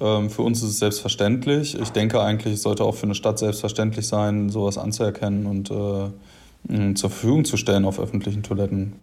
[0.00, 1.78] Ähm, für uns ist es selbstverständlich.
[1.78, 6.94] Ich denke eigentlich, es sollte auch für eine Stadt selbstverständlich sein, sowas anzuerkennen und äh,
[6.94, 9.00] zur Verfügung zu stellen auf öffentlichen Toiletten.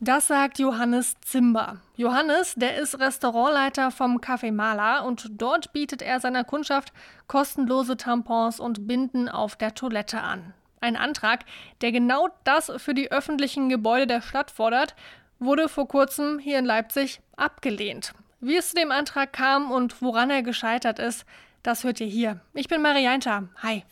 [0.00, 1.78] Das sagt Johannes Zimber.
[1.96, 6.92] Johannes, der ist Restaurantleiter vom Café Mala und dort bietet er seiner Kundschaft
[7.26, 10.54] kostenlose Tampons und Binden auf der Toilette an.
[10.80, 11.44] Ein Antrag,
[11.80, 14.94] der genau das für die öffentlichen Gebäude der Stadt fordert,
[15.40, 18.12] wurde vor kurzem hier in Leipzig abgelehnt.
[18.40, 21.24] Wie es zu dem Antrag kam und woran er gescheitert ist,
[21.64, 22.38] das hört ihr hier.
[22.54, 23.48] Ich bin Marianta.
[23.64, 23.82] Hi.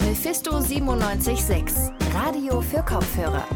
[0.00, 3.46] Mephisto 976, Radio für Kopfhörer.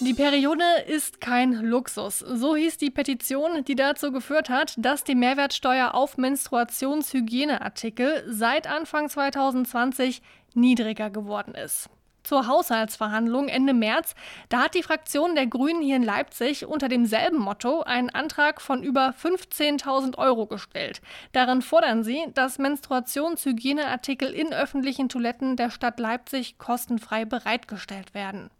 [0.00, 2.20] Die Periode ist kein Luxus.
[2.20, 9.08] So hieß die Petition, die dazu geführt hat, dass die Mehrwertsteuer auf Menstruationshygieneartikel seit Anfang
[9.08, 10.22] 2020
[10.54, 11.90] niedriger geworden ist
[12.28, 14.14] zur Haushaltsverhandlung Ende März.
[14.50, 18.82] Da hat die Fraktion der Grünen hier in Leipzig unter demselben Motto einen Antrag von
[18.82, 21.00] über 15.000 Euro gestellt.
[21.32, 28.50] Darin fordern sie, dass Menstruationshygieneartikel in öffentlichen Toiletten der Stadt Leipzig kostenfrei bereitgestellt werden.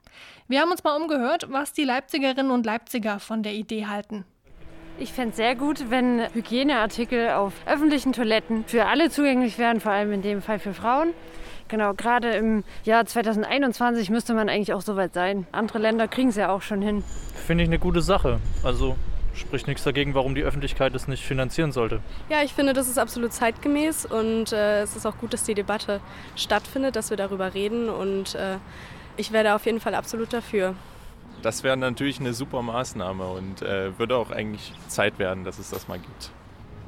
[0.49, 4.25] Wir haben uns mal umgehört, was die Leipzigerinnen und Leipziger von der Idee halten.
[4.99, 9.93] Ich fände es sehr gut, wenn Hygieneartikel auf öffentlichen Toiletten für alle zugänglich wären, vor
[9.93, 11.13] allem in dem Fall für Frauen.
[11.69, 15.47] Genau, gerade im Jahr 2021 müsste man eigentlich auch soweit sein.
[15.53, 17.05] Andere Länder kriegen es ja auch schon hin.
[17.47, 18.41] Finde ich eine gute Sache.
[18.63, 18.97] Also
[19.35, 22.01] spricht nichts dagegen, warum die Öffentlichkeit es nicht finanzieren sollte.
[22.29, 25.55] Ja, ich finde, das ist absolut zeitgemäß und äh, es ist auch gut, dass die
[25.55, 26.01] Debatte
[26.37, 28.57] stattfindet, dass wir darüber reden und äh,
[29.17, 30.75] ich werde auf jeden Fall absolut dafür.
[31.43, 35.71] Das wäre natürlich eine super Maßnahme und äh, würde auch eigentlich Zeit werden, dass es
[35.71, 36.31] das mal gibt.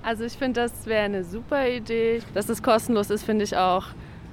[0.02, 2.22] Also ich finde, das wäre eine super Idee.
[2.34, 3.84] Dass es kostenlos ist, finde ich auch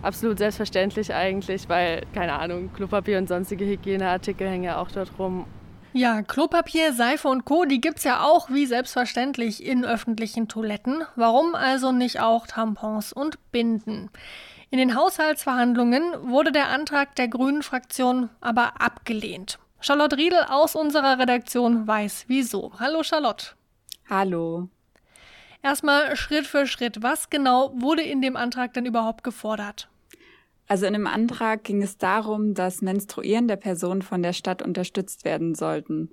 [0.02, 5.46] absolut selbstverständlich eigentlich, weil, keine Ahnung, Klopapier und sonstige Hygieneartikel hängen ja auch dort rum.
[5.94, 11.04] Ja, Klopapier, Seife und Co., die gibt's ja auch wie selbstverständlich in öffentlichen Toiletten.
[11.16, 14.12] Warum also nicht auch Tampons und Binden?
[14.70, 19.60] In den Haushaltsverhandlungen wurde der Antrag der Grünen Fraktion aber abgelehnt.
[19.80, 22.74] Charlotte Riedel aus unserer Redaktion weiß wieso.
[22.80, 23.54] Hallo Charlotte.
[24.10, 24.68] Hallo.
[25.64, 27.02] Erstmal Schritt für Schritt.
[27.02, 29.90] Was genau wurde in dem Antrag denn überhaupt gefordert?
[30.68, 35.56] Also in dem Antrag ging es darum, dass menstruierende Personen von der Stadt unterstützt werden
[35.56, 36.10] sollten.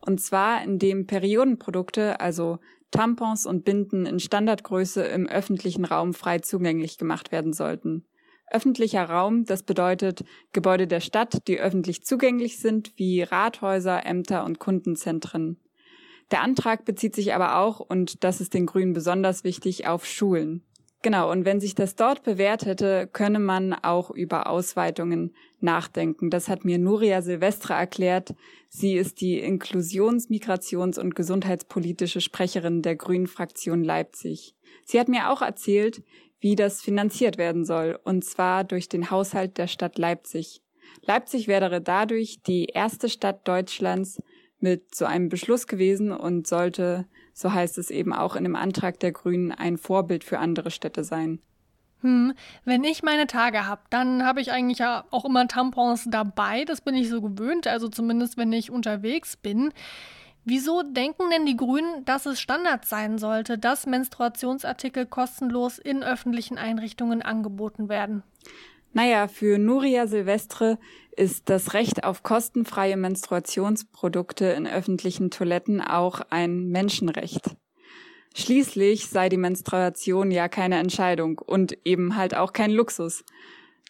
[0.00, 2.58] Und zwar indem Periodenprodukte, also
[2.90, 8.06] Tampons und Binden in Standardgröße im öffentlichen Raum frei zugänglich gemacht werden sollten.
[8.50, 14.58] Öffentlicher Raum, das bedeutet Gebäude der Stadt, die öffentlich zugänglich sind, wie Rathäuser, Ämter und
[14.58, 15.60] Kundenzentren.
[16.30, 20.64] Der Antrag bezieht sich aber auch, und das ist den Grünen besonders wichtig, auf Schulen.
[21.00, 26.28] Genau, und wenn sich das dort bewährt hätte, könne man auch über Ausweitungen nachdenken.
[26.28, 28.34] Das hat mir Nuria Silvestre erklärt.
[28.68, 34.56] Sie ist die Inklusions-, Migrations- und gesundheitspolitische Sprecherin der Grünen Fraktion Leipzig.
[34.84, 36.02] Sie hat mir auch erzählt,
[36.40, 40.62] wie das finanziert werden soll, und zwar durch den Haushalt der Stadt Leipzig.
[41.02, 44.20] Leipzig wäre dadurch die erste Stadt Deutschlands
[44.60, 47.06] mit so einem Beschluss gewesen und sollte
[47.38, 51.04] so heißt es eben auch in dem Antrag der Grünen, ein Vorbild für andere Städte
[51.04, 51.38] sein.
[52.00, 52.34] Hm,
[52.64, 56.64] wenn ich meine Tage habe, dann habe ich eigentlich ja auch immer Tampons dabei.
[56.64, 59.72] Das bin ich so gewöhnt, also zumindest wenn ich unterwegs bin.
[60.44, 66.58] Wieso denken denn die Grünen, dass es Standard sein sollte, dass Menstruationsartikel kostenlos in öffentlichen
[66.58, 68.24] Einrichtungen angeboten werden?
[68.92, 70.78] Naja, für Nuria Silvestre
[71.16, 77.56] ist das Recht auf kostenfreie Menstruationsprodukte in öffentlichen Toiletten auch ein Menschenrecht.
[78.34, 83.24] Schließlich sei die Menstruation ja keine Entscheidung und eben halt auch kein Luxus.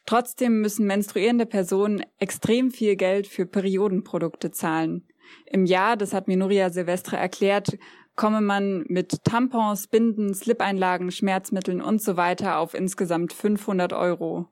[0.07, 5.07] Trotzdem müssen menstruierende Personen extrem viel Geld für Periodenprodukte zahlen.
[5.45, 7.77] Im Jahr, das hat mir Nuria Silvestre erklärt,
[8.17, 14.49] komme man mit Tampons, Binden, Slip-Einlagen, Schmerzmitteln und so weiter auf insgesamt 500 Euro.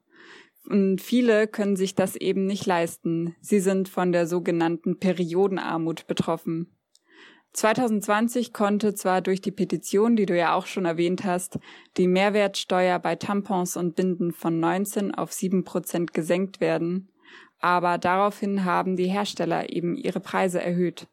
[0.68, 3.36] Und viele können sich das eben nicht leisten.
[3.40, 6.76] Sie sind von der sogenannten Periodenarmut betroffen.
[7.52, 11.58] 2020 konnte zwar durch die Petition, die du ja auch schon erwähnt hast,
[11.96, 17.08] die Mehrwertsteuer bei Tampons und Binden von 19 auf 7 Prozent gesenkt werden,
[17.58, 21.06] aber daraufhin haben die Hersteller eben ihre Preise erhöht.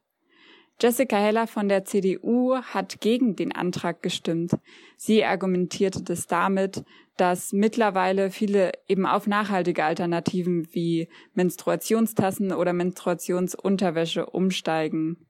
[0.81, 4.51] Jessica Heller von der CDU hat gegen den Antrag gestimmt.
[4.97, 6.83] Sie argumentierte das damit,
[7.17, 15.27] dass mittlerweile viele eben auf nachhaltige Alternativen wie Menstruationstassen oder Menstruationsunterwäsche umsteigen.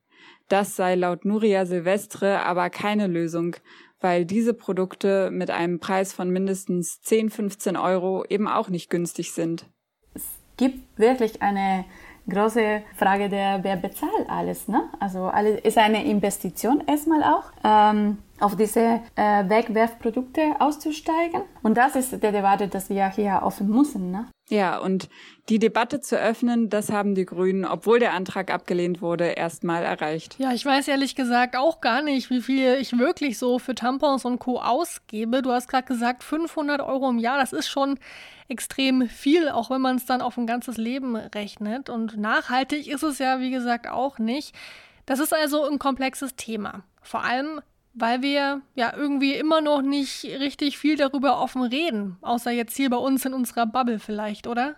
[0.50, 3.56] Das sei laut Nuria Silvestre aber keine Lösung,
[4.00, 9.32] weil diese Produkte mit einem Preis von mindestens 10, 15 Euro eben auch nicht günstig
[9.32, 9.66] sind.
[10.14, 10.26] Es
[10.58, 11.86] gibt wirklich eine
[12.30, 14.68] große Frage der, wer bezahlt alles.
[14.68, 14.90] Ne?
[15.00, 17.52] Also alles ist eine Investition erstmal auch.
[17.64, 21.44] Ähm, auf diese äh, Wegwerfprodukte auszusteigen.
[21.62, 24.12] Und das ist der Debatte, dass wir hier offen müssen.
[24.12, 24.28] Ne?
[24.50, 25.08] Ja, und
[25.48, 30.36] die Debatte zu öffnen, das haben die Grünen, obwohl der Antrag abgelehnt wurde, erstmal erreicht.
[30.40, 34.26] Ja, ich weiß ehrlich gesagt auch gar nicht, wie viel ich wirklich so für Tampons
[34.26, 34.60] und Co.
[34.60, 35.42] ausgebe.
[35.42, 37.98] Du hast gerade gesagt, 500 Euro im Jahr, das ist schon
[38.50, 41.90] extrem viel, auch wenn man es dann auf ein ganzes Leben rechnet.
[41.90, 44.54] Und nachhaltig ist es ja, wie gesagt, auch nicht.
[45.06, 46.84] Das ist also ein komplexes Thema.
[47.02, 47.62] Vor allem,
[47.94, 52.90] weil wir ja irgendwie immer noch nicht richtig viel darüber offen reden, außer jetzt hier
[52.90, 54.76] bei uns in unserer Bubble vielleicht, oder?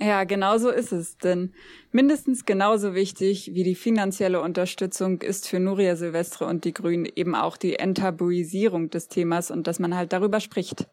[0.00, 1.18] Ja, genau so ist es.
[1.18, 1.52] Denn
[1.90, 7.34] mindestens genauso wichtig wie die finanzielle Unterstützung ist für Nuria Silvestre und die Grünen eben
[7.34, 10.86] auch die Enttabuisierung des Themas und dass man halt darüber spricht.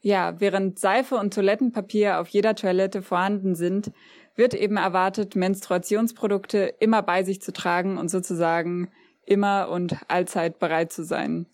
[0.00, 3.92] Ja, während Seife und Toilettenpapier auf jeder Toilette vorhanden sind,
[4.34, 8.90] wird eben erwartet, Menstruationsprodukte immer bei sich zu tragen und sozusagen
[9.24, 11.46] immer und allzeit bereit zu sein.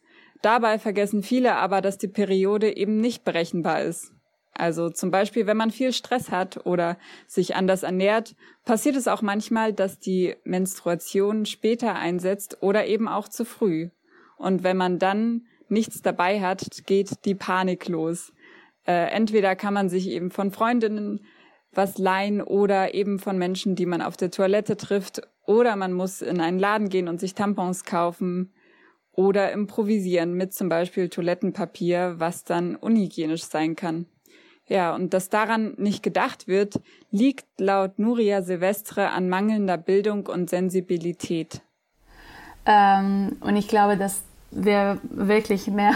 [0.42, 4.12] Dabei vergessen viele aber, dass die Periode eben nicht berechenbar ist.
[4.54, 8.34] Also zum Beispiel, wenn man viel Stress hat oder sich anders ernährt,
[8.64, 13.90] passiert es auch manchmal, dass die Menstruation später einsetzt oder eben auch zu früh.
[14.36, 18.32] Und wenn man dann nichts dabei hat, geht die Panik los.
[18.86, 21.24] Äh, entweder kann man sich eben von Freundinnen
[21.72, 26.22] was leihen oder eben von Menschen, die man auf der Toilette trifft oder man muss
[26.22, 28.52] in einen Laden gehen und sich Tampons kaufen
[29.12, 34.06] oder improvisieren mit zum Beispiel Toilettenpapier, was dann unhygienisch sein kann.
[34.66, 36.80] Ja, und dass daran nicht gedacht wird,
[37.10, 41.62] liegt laut Nuria Silvestre an mangelnder Bildung und Sensibilität.
[42.66, 45.94] Ähm, und ich glaube, dass wir wirklich mehr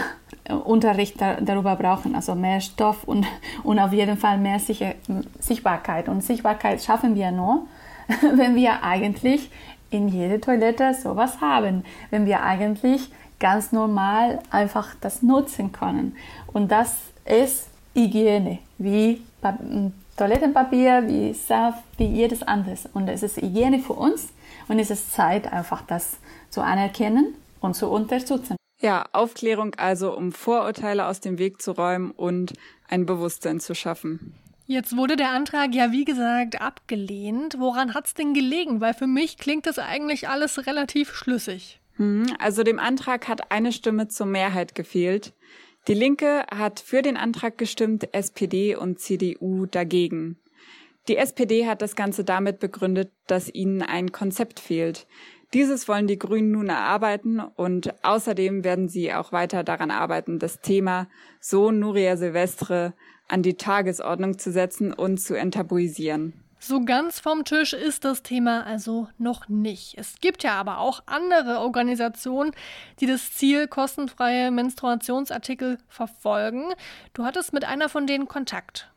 [0.49, 3.25] Unterricht da, darüber brauchen, also mehr Stoff und,
[3.63, 4.95] und auf jeden Fall mehr Sicher
[5.39, 6.09] Sichtbarkeit.
[6.09, 7.67] Und Sichtbarkeit schaffen wir nur,
[8.35, 9.49] wenn wir eigentlich
[9.89, 16.15] in jeder Toilette sowas haben, wenn wir eigentlich ganz normal einfach das nutzen können.
[16.51, 16.95] Und das
[17.25, 19.21] ist Hygiene, wie
[20.17, 22.87] Toilettenpapier, wie Saft, wie jedes anderes.
[22.93, 24.29] Und es ist Hygiene für uns
[24.67, 26.17] und es ist Zeit, einfach das
[26.49, 28.55] zu anerkennen und zu unterstützen.
[28.83, 32.51] Ja, Aufklärung also, um Vorurteile aus dem Weg zu räumen und
[32.89, 34.35] ein Bewusstsein zu schaffen.
[34.65, 37.55] Jetzt wurde der Antrag ja, wie gesagt, abgelehnt.
[37.59, 38.81] Woran hat es denn gelegen?
[38.81, 41.79] Weil für mich klingt das eigentlich alles relativ schlüssig.
[41.95, 45.31] Hm, also dem Antrag hat eine Stimme zur Mehrheit gefehlt.
[45.87, 50.37] Die Linke hat für den Antrag gestimmt, SPD und CDU dagegen.
[51.07, 55.07] Die SPD hat das Ganze damit begründet, dass ihnen ein Konzept fehlt.
[55.53, 60.61] Dieses wollen die Grünen nun erarbeiten und außerdem werden sie auch weiter daran arbeiten, das
[60.61, 61.07] Thema
[61.39, 62.93] Sohn Nuria Silvestre
[63.27, 66.33] an die Tagesordnung zu setzen und zu enttabuisieren.
[66.57, 69.95] So ganz vom Tisch ist das Thema also noch nicht.
[69.97, 72.51] Es gibt ja aber auch andere Organisationen,
[73.01, 76.73] die das Ziel kostenfreie Menstruationsartikel verfolgen.
[77.13, 78.92] Du hattest mit einer von denen Kontakt.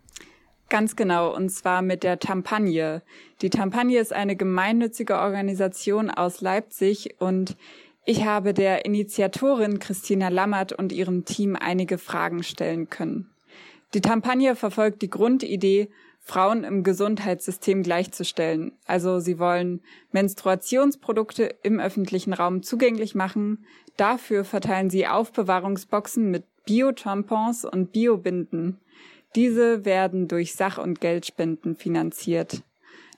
[0.69, 3.03] Ganz genau, und zwar mit der Tampagne.
[3.41, 7.57] Die Tampagne ist eine gemeinnützige Organisation aus Leipzig und
[8.05, 13.31] ich habe der Initiatorin Christina Lammert und ihrem Team einige Fragen stellen können.
[13.95, 15.89] Die Tampagne verfolgt die Grundidee,
[16.21, 18.73] Frauen im Gesundheitssystem gleichzustellen.
[18.85, 19.81] Also sie wollen
[20.11, 23.65] Menstruationsprodukte im öffentlichen Raum zugänglich machen.
[23.97, 28.81] Dafür verteilen sie Aufbewahrungsboxen mit Bio-Tampons und Biobinden.
[29.36, 32.62] Diese werden durch Sach- und Geldspenden finanziert.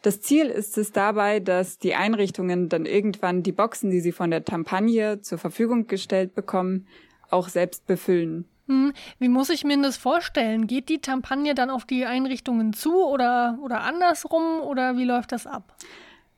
[0.03, 4.31] Das Ziel ist es dabei, dass die Einrichtungen dann irgendwann die Boxen, die sie von
[4.31, 6.87] der Tampagne zur Verfügung gestellt bekommen,
[7.31, 8.47] auch selbst befüllen.
[8.67, 10.67] Hm, wie muss ich mir das vorstellen?
[10.67, 15.47] Geht die Tampagne dann auf die Einrichtungen zu oder, oder andersrum oder wie läuft das
[15.47, 15.77] ab?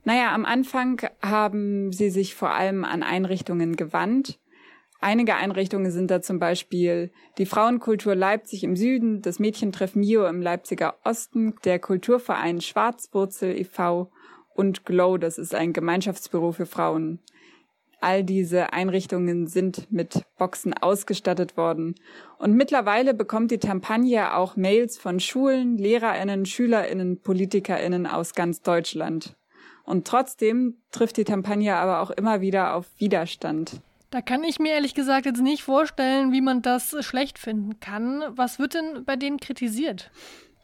[0.04, 4.38] Naja, am Anfang haben sie sich vor allem an Einrichtungen gewandt
[5.02, 10.42] Einige Einrichtungen sind da zum Beispiel die Frauenkultur Leipzig im Süden, das Mädchentreff Mio im
[10.42, 14.11] Leipziger Osten, der Kulturverein Schwarzwurzel e.V.
[14.54, 17.19] und Glow, das ist ein Gemeinschaftsbüro für Frauen.
[18.02, 21.95] All diese Einrichtungen sind mit Boxen ausgestattet worden.
[22.38, 29.37] Und mittlerweile bekommt die Tampagne auch Mails von Schulen, Lehrerinnen, Schülerinnen, Politikerinnen aus ganz Deutschland.
[29.85, 33.83] Und trotzdem trifft die Tampagne aber auch immer wieder auf Widerstand.
[34.11, 38.25] Da kann ich mir ehrlich gesagt jetzt nicht vorstellen, wie man das schlecht finden kann.
[38.31, 40.11] Was wird denn bei denen kritisiert?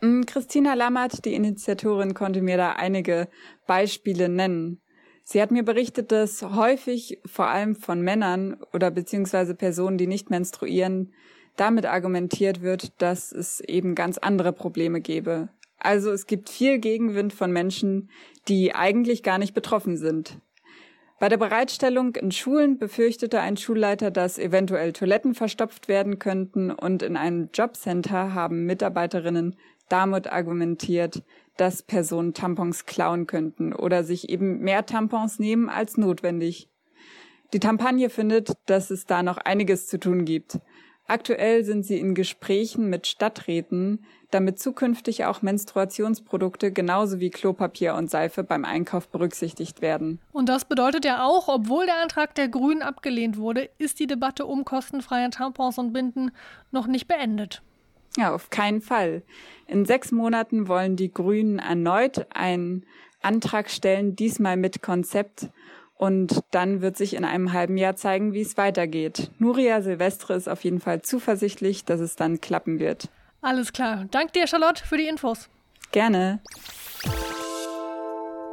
[0.00, 3.28] Mm, Christina Lammert, die Initiatorin, konnte mir da einige
[3.66, 4.80] Beispiele nennen.
[5.22, 10.28] Sie hat mir berichtet, dass häufig vor allem von Männern oder beziehungsweise Personen, die nicht
[10.28, 11.12] menstruieren,
[11.56, 15.48] damit argumentiert wird, dass es eben ganz andere Probleme gäbe.
[15.78, 18.10] Also es gibt viel Gegenwind von Menschen,
[18.48, 20.38] die eigentlich gar nicht betroffen sind.
[21.18, 27.02] Bei der Bereitstellung in Schulen befürchtete ein Schulleiter, dass eventuell Toiletten verstopft werden könnten und
[27.02, 29.56] in einem Jobcenter haben Mitarbeiterinnen
[29.88, 31.22] damit argumentiert,
[31.56, 36.68] dass Personen Tampons klauen könnten oder sich eben mehr Tampons nehmen als notwendig.
[37.54, 40.58] Die Kampagne findet, dass es da noch einiges zu tun gibt.
[41.08, 48.10] Aktuell sind sie in Gesprächen mit Stadträten, damit zukünftig auch Menstruationsprodukte genauso wie Klopapier und
[48.10, 50.20] Seife beim Einkauf berücksichtigt werden.
[50.32, 54.46] Und das bedeutet ja auch, obwohl der Antrag der Grünen abgelehnt wurde, ist die Debatte
[54.46, 56.32] um kostenfreie Tampons und Binden
[56.72, 57.62] noch nicht beendet.
[58.16, 59.22] Ja, auf keinen Fall.
[59.68, 62.84] In sechs Monaten wollen die Grünen erneut einen
[63.22, 65.50] Antrag stellen, diesmal mit Konzept
[65.96, 69.30] und dann wird sich in einem halben Jahr zeigen, wie es weitergeht.
[69.38, 73.08] Nuria Silvestre ist auf jeden Fall zuversichtlich, dass es dann klappen wird.
[73.40, 74.06] Alles klar.
[74.10, 75.48] Dank dir, Charlotte, für die Infos.
[75.92, 76.40] Gerne.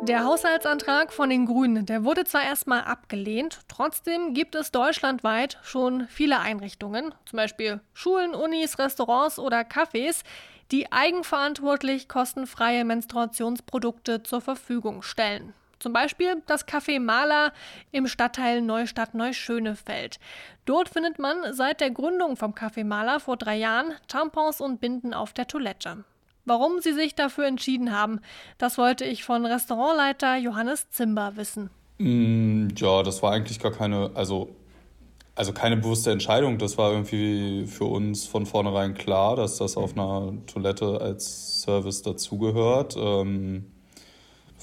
[0.01, 6.07] Der Haushaltsantrag von den Grünen, der wurde zwar erstmal abgelehnt, trotzdem gibt es deutschlandweit schon
[6.09, 10.23] viele Einrichtungen, zum Beispiel Schulen, Unis, Restaurants oder Cafés,
[10.71, 15.53] die eigenverantwortlich kostenfreie Menstruationsprodukte zur Verfügung stellen.
[15.83, 17.51] Zum Beispiel das Café Maler
[17.91, 20.17] im Stadtteil Neustadt-Neuschönefeld.
[20.63, 25.13] Dort findet man seit der Gründung vom Café Maler vor drei Jahren Tampons und Binden
[25.13, 26.05] auf der Toilette.
[26.45, 28.21] Warum sie sich dafür entschieden haben,
[28.57, 31.69] das wollte ich von Restaurantleiter Johannes Zimber wissen.
[31.97, 34.55] Mm, ja, das war eigentlich gar keine, also,
[35.35, 36.59] also keine bewusste Entscheidung.
[36.59, 42.03] Das war irgendwie für uns von vornherein klar, dass das auf einer Toilette als Service
[42.03, 42.95] dazugehört.
[42.97, 43.72] Ähm,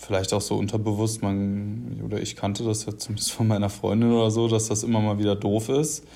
[0.01, 4.31] vielleicht auch so unterbewusst, man, oder ich kannte das ja zumindest von meiner Freundin oder
[4.31, 6.07] so, dass das immer mal wieder doof ist.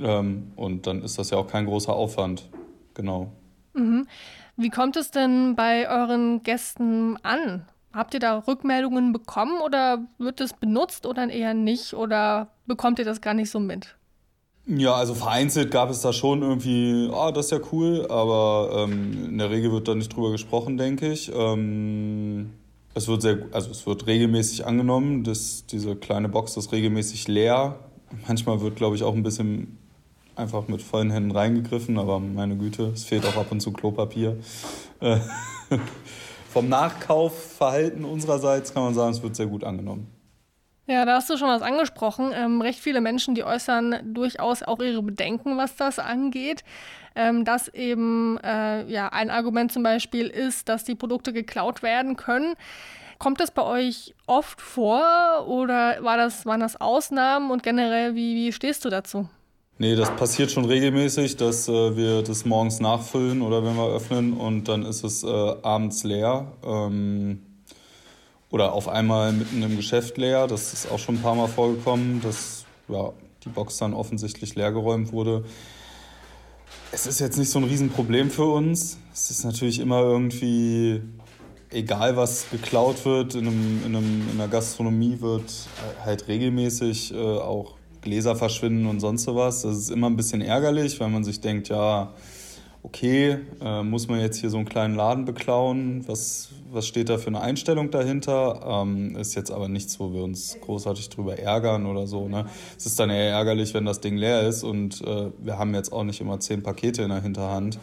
[0.00, 2.48] Ähm, und dann ist das ja auch kein großer Aufwand.
[2.94, 3.30] Genau.
[3.74, 4.06] Mhm.
[4.56, 7.66] Wie kommt es denn bei euren Gästen an?
[7.92, 11.94] Habt ihr da Rückmeldungen bekommen oder wird es benutzt oder eher nicht?
[11.94, 13.96] Oder bekommt ihr das gar nicht so mit?
[14.66, 19.26] Ja, also vereinzelt gab es da schon irgendwie, ah, das ist ja cool, aber ähm,
[19.30, 21.32] in der Regel wird da nicht drüber gesprochen, denke ich.
[21.34, 22.50] Ähm,
[22.98, 27.78] es wird sehr, also es wird regelmäßig angenommen, dass diese kleine Box ist regelmäßig leer.
[28.26, 29.78] Manchmal wird, glaube ich, auch ein bisschen
[30.34, 34.36] einfach mit vollen Händen reingegriffen, aber meine Güte, es fehlt auch ab und zu Klopapier.
[35.00, 35.18] Äh,
[36.50, 40.08] vom Nachkaufverhalten unsererseits kann man sagen, es wird sehr gut angenommen.
[40.88, 42.32] Ja, da hast du schon was angesprochen.
[42.34, 46.64] Ähm, recht viele Menschen, die äußern durchaus auch ihre Bedenken, was das angeht.
[47.14, 52.16] Ähm, dass eben äh, ja, ein Argument zum Beispiel ist, dass die Produkte geklaut werden
[52.16, 52.54] können.
[53.18, 58.36] Kommt das bei euch oft vor oder war das, waren das Ausnahmen und generell, wie,
[58.36, 59.28] wie stehst du dazu?
[59.76, 64.32] Nee, das passiert schon regelmäßig, dass äh, wir das morgens nachfüllen oder wenn wir öffnen
[64.32, 66.46] und dann ist es äh, abends leer.
[66.64, 67.42] Ähm
[68.50, 70.46] oder auf einmal mitten im Geschäft leer.
[70.46, 73.12] Das ist auch schon ein paar Mal vorgekommen, dass ja,
[73.44, 75.44] die Box dann offensichtlich leergeräumt wurde.
[76.90, 78.98] Es ist jetzt nicht so ein Riesenproblem für uns.
[79.12, 81.02] Es ist natürlich immer irgendwie
[81.70, 83.34] egal, was geklaut wird.
[83.34, 85.52] In, einem, in, einem, in der Gastronomie wird
[86.04, 89.62] halt regelmäßig äh, auch Gläser verschwinden und sonst sowas.
[89.62, 92.14] Das ist immer ein bisschen ärgerlich, weil man sich denkt, ja,
[92.88, 96.04] okay, äh, muss man jetzt hier so einen kleinen Laden beklauen?
[96.08, 98.62] Was, was steht da für eine Einstellung dahinter?
[98.66, 102.28] Ähm, ist jetzt aber nichts, wo wir uns großartig drüber ärgern oder so.
[102.28, 102.46] Ne?
[102.76, 105.92] Es ist dann eher ärgerlich, wenn das Ding leer ist und äh, wir haben jetzt
[105.92, 107.78] auch nicht immer zehn Pakete in der Hinterhand,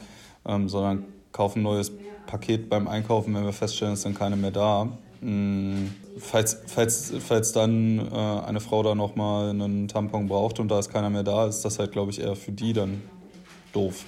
[0.46, 1.92] ähm, sondern kaufen ein neues
[2.26, 4.90] Paket beim Einkaufen, wenn wir feststellen, es dann keine mehr da.
[5.22, 10.80] Hm, falls, falls, falls dann äh, eine Frau da nochmal einen Tampon braucht und da
[10.80, 13.04] ist keiner mehr da, ist das halt, glaube ich, eher für die dann
[13.72, 14.04] doof.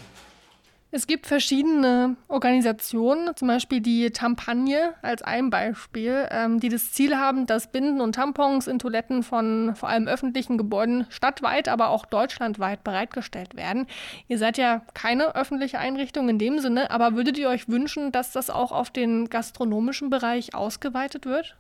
[0.90, 7.18] Es gibt verschiedene Organisationen, zum Beispiel die Tampagne als ein Beispiel, ähm, die das Ziel
[7.18, 12.06] haben, dass Binden und Tampons in Toiletten von vor allem öffentlichen Gebäuden stadtweit, aber auch
[12.06, 13.86] deutschlandweit bereitgestellt werden.
[14.30, 18.32] Ihr seid ja keine öffentliche Einrichtung in dem Sinne, aber würdet ihr euch wünschen, dass
[18.32, 21.58] das auch auf den gastronomischen Bereich ausgeweitet wird?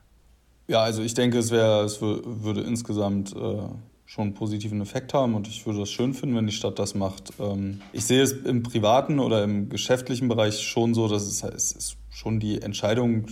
[0.67, 3.69] Ja, also ich denke, es, wär, es würde insgesamt äh
[4.08, 6.96] schon einen positiven Effekt haben und ich würde das schön finden, wenn die Stadt das
[6.96, 7.34] macht.
[7.40, 11.74] Ähm, ich sehe es im privaten oder im geschäftlichen Bereich schon so, dass es, es
[11.74, 13.28] ist schon die Entscheidung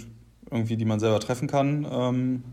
[0.51, 2.43] irgendwie, die man selber treffen kann ähm,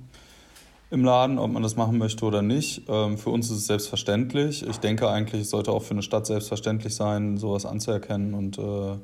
[0.93, 2.83] im Laden, ob man das machen möchte oder nicht.
[2.88, 4.64] Ähm, für uns ist es selbstverständlich.
[4.69, 8.99] Ich denke eigentlich, es sollte auch für eine Stadt selbstverständlich sein, sowas anzuerkennen und äh,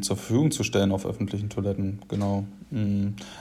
[0.00, 2.44] zur Verfügung zu stellen auf öffentlichen Toiletten, genau.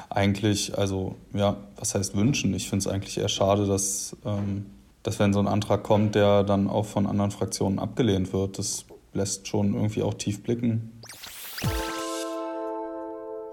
[0.09, 2.53] Eigentlich, also ja, was heißt wünschen?
[2.53, 4.65] Ich finde es eigentlich eher schade, dass, ähm,
[5.03, 8.85] dass wenn so ein Antrag kommt, der dann auch von anderen Fraktionen abgelehnt wird, das
[9.13, 10.91] lässt schon irgendwie auch tief blicken.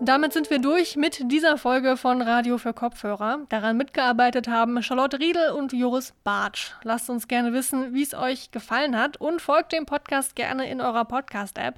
[0.03, 3.41] Damit sind wir durch mit dieser Folge von Radio für Kopfhörer.
[3.51, 6.73] Daran mitgearbeitet haben Charlotte Riedel und Joris Bartsch.
[6.85, 10.81] Lasst uns gerne wissen, wie es euch gefallen hat und folgt dem Podcast gerne in
[10.81, 11.75] eurer Podcast-App.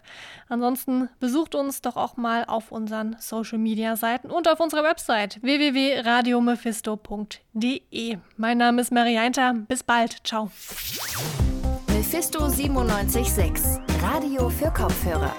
[0.48, 8.18] Ansonsten besucht uns doch auch mal auf unseren Social-Media-Seiten und auf unserer Website www.radiomephisto.de.
[8.36, 9.54] Mein Name ist Marianta.
[9.66, 10.24] Bis bald.
[10.24, 10.48] Ciao.
[11.88, 15.34] Mephisto 976, Radio für Kopfhörer.